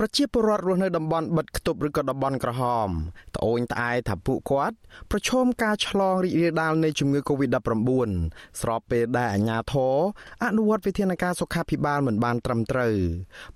[0.00, 2.88] ប្រជាពលរដ្ឋរស់នៅតំបន់បិទខ្ទប់ឬក៏តំបន់ក្រហម
[3.36, 4.76] ត្អូញត្អែថាពួកគាត់
[5.10, 8.10] ប្រឈមការឆ្លងរីករាលដាលនៃជំងឺ Covid-19
[8.60, 9.96] ស្របពេលដែលអាជ្ញាធរ
[10.44, 12.94] អនុវត្តវិធានការសុខាភិបាលមិនបានត្រឹមត្រូវ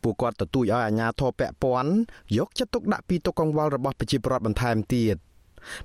[0.02, 1.92] ពួកគាត់ទទូចឲ្យអាជ្ញាធរពាក់ព័ន្ធ
[2.36, 5.16] យកចិត្តទុកដាក់ពីទុកកង្វល់របស់ប្រជាពលរដ្ឋបន្ថែមទៀត។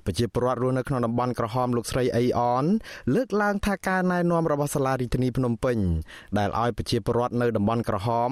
[0.04, 2.64] ប្រជាពលរដ្ឋរស់នៅក្នុងតំបន់ក្រហមលោកស្រីអេអន
[3.14, 5.78] លើកឡើងថាការណែនាំរបស់សាលារដ្ឋាភិបាលភ្នំពេញ
[6.38, 8.30] ដែលឲ្យប្រជាពលរដ្ឋនៅតំបន់ក្រហម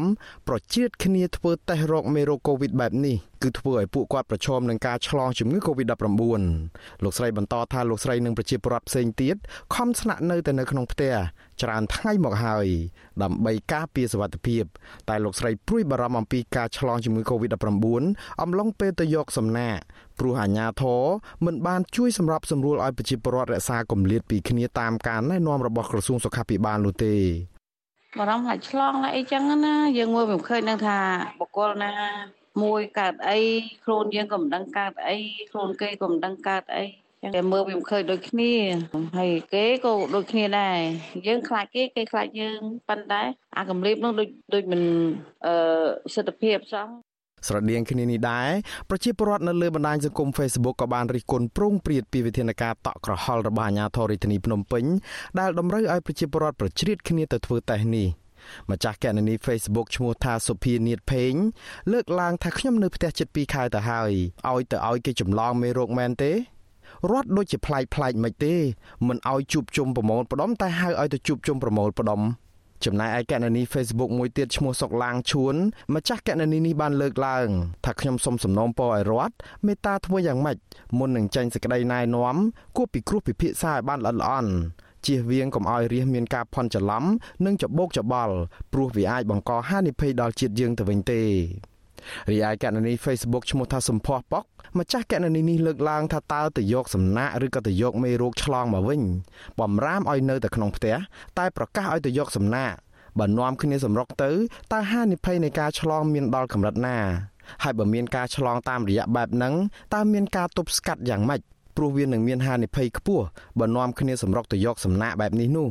[0.49, 6.43] ប្រជៀតគ្នាធ្វើតេស្តរោគមេរោគកូវីដបែបនេះ គឺធ្វើឲ្យពួកគាត់ប្រឈមនឹងការឆ្លងជំងឺ Covid-19
[7.05, 9.37] លោកស្រីបន្តថាលោកស្រីនិងប្រជាពលរដ្ឋផ្សេងទៀត
[9.75, 11.15] ខំស្នាក់នៅតែនៅក្នុងផ្ទះ
[11.63, 12.67] ច្រើនថ្ងៃមកហើយ
[13.23, 14.65] ដើម្បីការពារសុវត្ថិភាព
[15.09, 17.77] តែលោកស្រីព្រួយបារម្ភអំពីការឆ្លងជំងឺ Covid-19
[18.43, 19.81] អំឡុងពេលទៅយកសំណាក់
[20.19, 21.03] ព្រោះអាជ្ញាធរ
[21.47, 27.17] មិនបានជួយសម្របសម្រួលឲ្យប្រជាពលរដ្ឋរក្សាគម្លាតពីគ្នាតាមការណែនាំរបស់ក្រសួងសុខាភិបាលនោះទេ
[28.19, 30.99] បារម្ភថាឆ្លងណាអីចឹងណាយើងមើលមិនឃើញនឹងថា
[31.41, 31.93] បុគ្គលណា
[32.63, 33.39] មួយកើតអី
[33.85, 35.17] ខ្លួនយើងក៏មិនដឹងកើតអី
[35.51, 36.85] ខ្លួនគេក៏មិនដឹងកើតអី
[37.23, 38.53] ចឹងតែមើលវាមិនឃើញដូចគ្នា
[39.19, 40.79] ហើយគេក៏ដូចគ្នាដែរ
[41.27, 43.23] យើងខ្លាចគេគេខ្លាចយើងប៉ុន្តែ
[43.57, 44.83] អាកម្រាបនោះដូចដូចមិន
[45.47, 45.55] អឺ
[46.15, 46.87] សិទ្ធិភាពសោះ
[47.49, 48.51] ស្រដៀងគ្នានេះដែរ
[48.91, 54.85] ប្រជាពលរដ្ឋនៅលើបណ្ដាញសង្គម Facebook ក៏បានរិះគន់ប្រងព្រាតពីវិធានការតក់ក្រហល់របស់អាជ្ញាធររាជធានីភ្នំពេញ
[55.41, 58.09] ដែលតម្រូវឲ្យប្រជាពលរដ្ឋប្រជ្រៀតគ្នាទៅធ្វើតេស្តនេះ។
[58.71, 61.33] ម្ចាស់កណនី Facebook ឈ្មោះថាសុភានៀតភេង
[61.93, 64.13] លើកឡើងថាខ្ញុំនៅផ្ទះជិត2ខែទៅហើយ
[64.51, 66.33] ឲ្យទៅឲ្យគេចម្លងមេរោគមែនទេ
[67.11, 68.55] រត់ដូចជាប្លែកប្លែកមិនទេ
[69.09, 72.23] មិនឲ្យជួបជុំប្រមូលផ្ដុំតែហៅឲ្យទៅជួបជុំប្រមូលផ្ដុំ
[72.85, 75.55] ចំណែកឯកណនី Facebook មួយទៀតឈ្មោះសុកឡាងឈួន
[75.95, 77.49] ម្ចាស់កណនីនេះបានលើកឡើង
[77.85, 79.35] ថាខ្ញុំសូមសំណូមពរឲ្យរដ្ឋ
[79.67, 80.57] មេត្តាធ្វើយ៉ាងម៉េច
[80.99, 82.37] មុននឹងចេញសេចក្តីណែនាំ
[82.77, 84.53] គួរពិគ្រោះពិភាក្សាឲ្យបានល្អិតល្អន់
[85.07, 87.05] ជៀសវាងកុំឲ្យរាជមានការផន់ច្រឡំ
[87.45, 88.35] និងច្បោកច្បល់
[88.73, 91.23] ព្រោះវាអាចបង្កហានិភ័យដល់ជាតិយើងទៅវិញទេ
[92.31, 94.45] រីឯកណនី Facebook ឈ្មោះថាសំភ័សប៉ុក
[94.79, 99.03] ម្ចាស់កណនីនេះលើកឡើងថាតើទៅយកសំណាក់ឬក៏ទៅយកមេរោគឆ្លងមកវិញ
[99.61, 100.97] បំរាមឲ្យនៅតែក្នុងផ្ទះ
[101.39, 102.77] តែប្រកាសឲ្យទៅយកសំណាក់
[103.19, 104.31] បើនាំគ្នាសម្រុកទៅ
[104.73, 106.99] តើហានិភ័យនៃការឆ្លងមានដល់កម្រិតណា
[107.63, 109.55] ហើយបើមានការឆ្លងតាមរយៈបែបហ្នឹង
[109.95, 111.41] តើមានការទប់ស្កាត់យ៉ាងម៉េច
[111.77, 113.25] ព្រោះវានឹងមានហានិភ័យខ្ពស់
[113.61, 115.69] បើនាំគ្នាសម្រុកទៅយកសំណាក់បែបនេះនោះ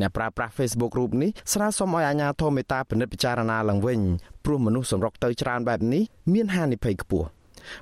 [0.00, 4.00] អ្នកប្រើប្រាស់ Facebook រូបនេះស្នើសុំឲ្យអាជ្ញាធរមេត្តាពិនិត្យពិចារណាឡើងវិញ
[4.44, 7.28] ព្រោះមនុស្សសម្រុកទៅច្រើនបែបនេះមានហានិភ័យខ្ពស់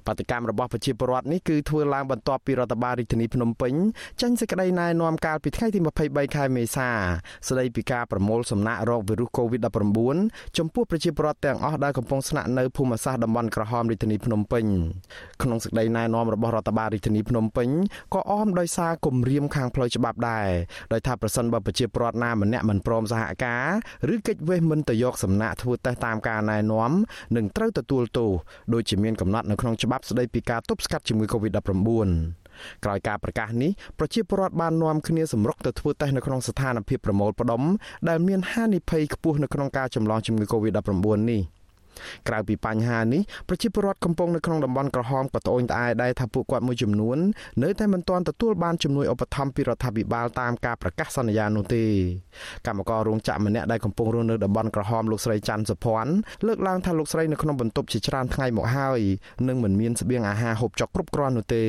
[0.07, 3.73] បដកម្មរបស់ប្រជាពលរដ្ឋនេះគឺធ្វើឡើងបន្ទាប់ពីរដ្ឋបាលរាជធានីភ្នំពេញ
[4.23, 6.89] ចេញសេចក្តីណែនាំកាលពីថ្ងៃទី23ខែមេសា
[7.49, 14.65] ស្តីពីការប្រមូលសំណាក់រោគវីរុស COVID-19 ចំពោះប្រជាពលរដ្ឋទាំងអស់ដែលកំពុងស្នាក់នៅភូមិសាស្ត្រតំបន់ក្រហមរាជធានីភ្នំពេញ
[15.43, 17.69] ក្នុងសេចក្តីណែនាំរបស់រដ្ឋបាលរាជធានីភ្នំពេញ
[18.15, 20.49] ក៏អមដោយសារគម្រាមខាងផ្លូវច្បាប់ដែរ
[20.93, 23.67] ដោយថាប្រសិនបើប្រជាពលរដ្ឋណាម្នាក់មិនព្រមសហការ
[24.15, 26.91] ឬកិច្ចវេះមិនទៅយកសំណាក់ធ្វើតេស្តតាមការណែនាំ
[27.37, 28.31] នឹងត្រូវទទួលទោស
[28.75, 32.09] ដោយជាមានកំណត់នៅក្នុងច្បាប់ស្តីពីការទប់ស្កាត់ជំងឺ Covid-19
[32.85, 37.63] ក្រោយការប្រកាសនេះប្រជាពលរដ្ឋបាននាំគ្នាសម្រុកទៅធ្វើតេស្តនៅក្នុងស្ថានភាពប្រមូលផ្ដុំ
[38.09, 41.43] ដែលមានហានិភ័យខ្ពស់នៅក្នុងការចម្លងជំងឺ Covid-19 នេះ។
[42.29, 47.19] ក្រៅពីបញ្ហានេះប្រជាពលរដ្ឋកំពុងនៅក្នុងតំបន់ក្រហមក៏ត្អូញត្អែដែរថាពួកគាត់មួយចំនួន
[47.63, 51.85] នៅតែមិនទាន់ទទួលបានជំនួយឧបត្ថម្ភពីរដ្ឋាភិបាលតាមការប្រកាសសន្យានោះទេ
[52.67, 56.13] កម្មកររោងចក្រម្នាក់ដែលកំពុងរស់នៅតំបន់ក្រហមលោកស្រីច័ន្ទសុភ័ណ្ឌ
[56.47, 59.01] លើកឡើងថាលោកស្រីនៅក្នុងបន្ទប់ជាច្រើនថ្ងៃមកហើយ
[59.49, 61.65] នឹងមិនមានស្បៀងអាហារហូបចុកគ្រប់គ្រាន់នោះទេ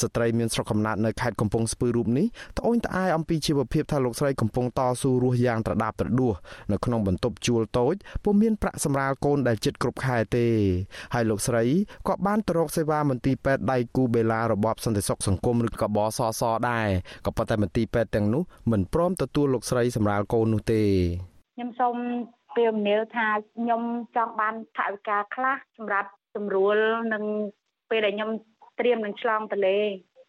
[0.00, 2.26] ស្ត្រីមានស្រុកកំណើតនៅខេត្តកំពង់ស្ពឺរូបនេះ
[2.58, 6.34] ត្អូញត្អែអំពីជីវភាពថាលោកស្រីកំពុងតស៊ូរស់យ៉ាងត្រដាបត្រដួស
[6.72, 7.94] នៅក្នុងបន្ទប់ជួលតូច
[8.24, 10.46] ពុំមានប្រាក់សម្រាលកូនដែលចិត្តគ្រប់ខែទេ
[11.14, 11.64] ហើយលោកស្រី
[12.08, 16.88] ក៏បានទៅរកសេវាមន្ទីរពេទ្យដៃគូបេឡារបបសន្តិសុខសង្គមឬក៏បសសដែរ
[17.26, 18.42] ក៏ប៉ុន្តែមន្ទីរពេទ្យទាំងនោះ
[18.72, 20.82] មិនព្រមទទួលលោកស្រីសម្រាលកូននោះទេ
[21.56, 21.96] ខ្ញុំសូម
[22.56, 23.82] ពីមនាលថាខ្ញុំ
[24.16, 26.78] ចង់បានថវិកាខ្លះសម្រាប់ស្រួល
[27.12, 27.24] នឹង
[27.90, 28.30] ពេលដែលខ្ញុំ
[28.80, 29.78] ត្រៀមនឹងឆ្លងទន្លេ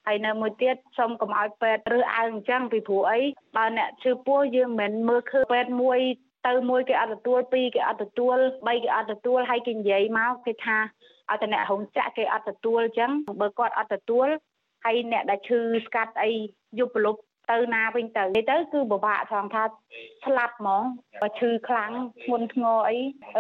[0.08, 3.20] ហើយនៅមួយទៀតសូមកុំឲ្យពេទ្យរើសអើងអញ្ចឹងពីព្រោះអី
[3.58, 6.00] បើអ្នកឈឺពោះយើងមិនមើលឃើញពេទ្យមួយ
[6.48, 8.38] ទៅមួយគេអត់ទទួលពីរគេអត់ទទួល
[8.68, 10.78] បីគេអត់ទទួលហើយគេនិយាយមកគេថា
[11.30, 13.12] ឲ្យតែអ្នករោងចក្រគេអត់ទទួលអញ្ចឹង
[13.42, 14.28] បើគាត់អត់ទទួល
[14.86, 16.32] ហើយអ្នកដែលឈឺស្កាត់អី
[16.80, 17.16] យុបលុប
[17.50, 19.64] ទៅណាវិញទៅនិយាយទៅគឺពិបាកថងថា
[20.26, 20.84] ស្លាប់ហ្មង
[21.22, 21.92] បើឈឺខ្លាំង
[22.24, 22.98] ធ្ងន់ធ្ងរអី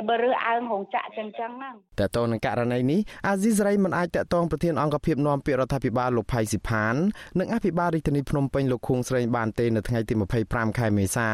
[0.09, 6.95] បើរើសអើងរោងចក្រចឹងចឹងហ្នឹងតើតើនឹងករណីនេះអាស៊ីសេរីមិនអាចតកតងប្រធានអង្គភិបនាំពាក្យរដ្ឋាភិបាលលោកផៃស៊ីផាន
[7.39, 10.13] និងអភិបាលរាជធានីភ្នំពេញលោកខួងស្រេងបានទេនៅថ្ងៃទី
[10.45, 11.29] 25ខែមេសា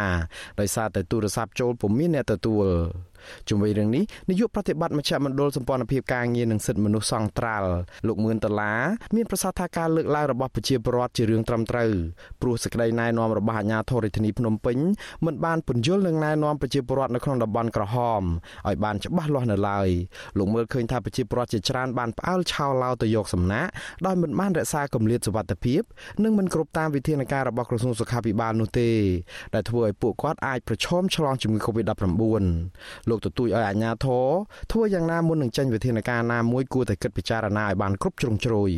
[0.59, 2.65] ដោយសារតែទូរស័ព្ទចូលពុំមានអ្នកទទួល
[3.49, 7.69] ជុំវិញរឿងនេះនាយកប្រតិបត្តិមជ្ឈមណ្ឌលសម្ព័ន្ធភាពការងារនិងសិទ្ធិមនុស្សសង្ត្រាល់
[8.07, 8.81] លោកមឿនដុល្លារ
[9.15, 11.91] មានប្រសាសន៍ថាការលើកឡើងរបស់ប្រជាពលរដ្ឋជារឿងត្រឹមត្រូវ
[12.41, 14.77] ព្រោះសេចក្តីណែនាំរបស់អាជ្ញាធររាជធានីភ្នំពេញ
[15.25, 18.21] មិនបានពន្យល់នឹងណែនាំប្រជាពលរដ្ឋនៅក្នុងតំបន់ក្រហម
[18.67, 19.89] ឲ្យបានច្បាស់លាស់នៅឡើយ
[20.37, 23.69] លោកមើលឃើញថាប្រជាពលរដ្ឋជាច្រើនបានផ្អើលឆោឡោទៅយកសំណាក់
[24.05, 25.81] ដោយមិនបានរក្សាគម្លាតសុវត្ថិភាព
[26.23, 28.89] និងមិនគ្រប់តាមវិធានការរបស់ក្រសួងសុខាភិបាលនោះទេ
[29.53, 34.25] ដែលធ្វើឲ្យពួកគាត់អាចប្រឈមឆ្លងជំងឺ Covid-19 លោកទទូចឲ្យអាជ្ញាធរ
[34.71, 38.71] ធ្វើយ៉ាងណាមុននឹងចេញវិធានការណាមួយគួរតែគិតពិចារណាឲ្យបានគ្រប់ជ្រុងជ្រោយ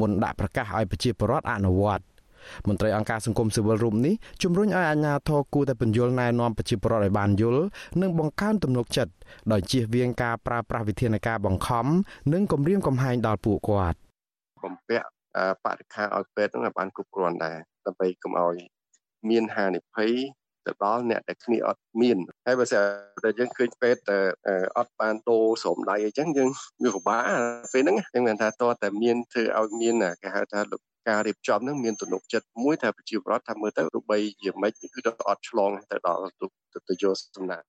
[0.00, 2.04] មុនដាក់ប្រកាសឲ្យប្រជាពលរដ្ឋអនុវត្ត
[2.68, 7.62] មន្ត្រីអង្គការសង្គមស៊ីវិលរូបនេះជំរុញឲ្យអាជ្ញាធរគួរតែបញ្យល់ណែនាំប្រជាពលរដ្ឋឲ្យបានយល់
[8.00, 9.12] និងបង្កើនទំនុកចិត្ត
[9.52, 11.86] ដោយជៀសវាងការប្រើប្រាស់វិធានការបង្ខំ
[12.32, 13.98] និងគំរាមកំហែងដល់ពួកគាត់
[14.64, 15.06] បំពាក់
[15.64, 18.56] បរិខាឲ្យពេទ្យនឹងឲ្យបានគ្រប់គ្រាន់ដែរដើម្បីកុំឲ្យ
[19.30, 20.12] មានហានិភ័យ
[20.66, 22.82] ទៅដល់អ្នកដែលគ្នាអត់មានហើយបើស្អី
[23.24, 24.18] តែយើងឃើញពេទ្យតែ
[24.78, 26.48] អត់បានដូរស្រោមដៃអញ្ចឹងយើង
[26.82, 27.22] វាពិបាក
[27.72, 30.60] ពេលហ្នឹងយើងមានថាតើតែមានធ្វើឲ្យមានគេហៅថា
[31.08, 36.20] ការរៀបចំហ្នឹងមានទំនុកចិត្តមួយថាប្រជាពលរដ្ឋថាមើលទៅទោះបីជាមិនគឺទៅអត់ឆ្លងទៅដល់
[36.88, 37.66] ទៅយកសំណាក់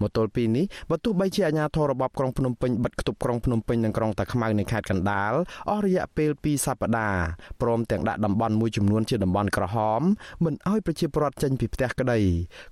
[0.00, 5.32] មកទល់ពេលនេះបើទោះបីជាអាជ្ញាធររបបក្រុងភ្នំពេញបិទគប់ក្រុងភ្នំពេញនិងក្រុងតាខ្មៅនៅខេត្តកណ្ដាល
[5.70, 7.24] អស់រយៈពេល2សប្តាហ៍
[7.62, 10.00] ព្រមទាំងដាក់តំបន់មួយចំនួនជាតំបន់ក្រហម
[10.44, 12.18] មិនឲ្យប្រជាពលរដ្ឋចេញពីផ្ទះក្តី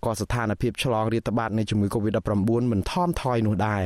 [0.05, 3.85] ក៏ស្ថានភាពឆ្លងរាតត្បាតនៃជំងឺ Covid-19 មិនថមថយនោះដែរ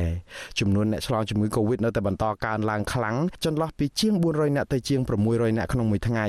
[0.59, 3.15] ចំនួនអ្នកឆ្លងជំងឺ Covid នៅតែបន្តកើនឡើងខ្លាំង
[3.45, 6.27] ចន្លោះពីជាង400អ្នកទៅជាង600អ្នកក្នុងមួយថ្ងៃ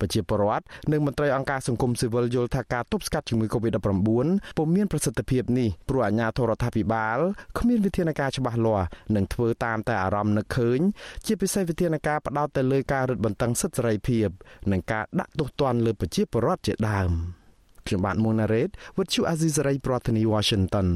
[0.00, 3.78] ប្រជាពលរដ្ឋនិងមន្ត្រីអង្គការសង្គមស៊ីវិលយល់ថាការទប់ស្កាត់ជំងឺ Covid-19
[4.58, 7.18] ពុំមានប្រសិទ្ធភាពនេះព្រោះអាជ្ញាធររដ្ឋាភិបាល
[7.58, 10.80] គ្មានវិធានការច្បាស់លាស់និងធ្វើតាមតែអារម្មណ៍នឹកឃើញ
[11.26, 14.28] ជាពិសេសវិធានការផ្ដោតទៅលើការរឹតបន្តឹងសិទ្ធិសេរីភាព
[14.72, 17.12] និងការដាក់ទោសទណ្ឌលើប្រជាពលរដ្ឋជាដើម
[17.86, 20.88] ខ្ញុំបាទមុនណារ៉េត With you Azizi Saray ប្រធានាទី Washington